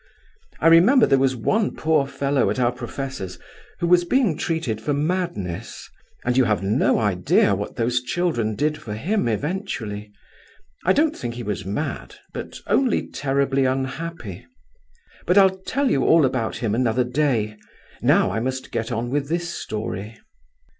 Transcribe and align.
I 0.59 0.65
remember 0.65 1.05
there 1.05 1.19
was 1.19 1.35
one 1.35 1.75
poor 1.75 2.07
fellow 2.07 2.49
at 2.49 2.59
our 2.59 2.71
professor's 2.71 3.37
who 3.77 3.85
was 3.87 4.03
being 4.03 4.35
treated 4.35 4.81
for 4.81 4.95
madness, 4.95 5.87
and 6.25 6.35
you 6.35 6.45
have 6.45 6.63
no 6.63 6.97
idea 6.97 7.53
what 7.53 7.75
those 7.75 8.01
children 8.01 8.55
did 8.55 8.79
for 8.79 8.95
him, 8.95 9.27
eventually. 9.27 10.11
I 10.85 10.93
don't 10.93 11.15
think 11.15 11.35
he 11.35 11.43
was 11.43 11.65
mad, 11.65 12.15
but 12.33 12.57
only 12.65 13.09
terribly 13.11 13.65
unhappy. 13.65 14.47
But 15.27 15.37
I'll 15.37 15.59
tell 15.61 15.91
you 15.91 16.03
all 16.03 16.25
about 16.25 16.57
him 16.57 16.73
another 16.73 17.03
day. 17.03 17.55
Now 18.01 18.31
I 18.31 18.39
must 18.39 18.71
get 18.71 18.91
on 18.91 19.11
with 19.11 19.29
this 19.29 19.49
story. 19.49 20.17